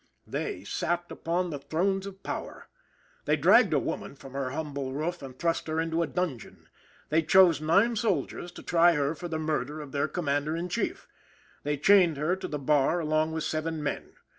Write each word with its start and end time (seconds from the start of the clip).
They 0.25 0.63
sat 0.63 1.11
upon 1.11 1.51
the 1.51 1.59
thrones 1.59 2.07
of 2.07 2.23
power. 2.23 2.69
They 3.25 3.35
dragged 3.37 3.71
a 3.71 3.77
woman 3.77 4.15
from 4.15 4.33
her 4.33 4.49
humble 4.49 4.93
roof 4.93 5.21
and 5.21 5.37
thrust 5.37 5.67
her 5.67 5.79
into 5.79 6.01
a 6.01 6.07
dungeon. 6.07 6.69
They 7.09 7.21
chose 7.21 7.61
nine 7.61 7.95
soldiers 7.95 8.51
to 8.53 8.63
try 8.63 8.93
her 8.93 9.13
for 9.13 9.27
the 9.27 9.37
murder 9.37 9.79
of 9.79 9.91
their 9.91 10.07
Commander 10.07 10.55
in 10.57 10.69
Chief. 10.69 11.07
They 11.61 11.77
chained 11.77 12.17
her 12.17 12.35
to 12.35 12.47
the 12.47 12.57
bar 12.57 12.99
along 12.99 13.31
with 13.33 13.43
seven 13.43 13.83
men. 13.83 14.13